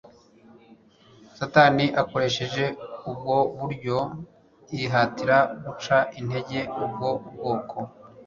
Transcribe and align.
Satani 1.37 1.85
akoresheje 2.01 2.65
ubwo 3.09 3.35
buryo 3.59 3.97
yihatira 4.75 5.37
guca 5.65 5.97
intege 6.19 6.59
ubwo 6.83 7.07
bwoko 7.31 7.77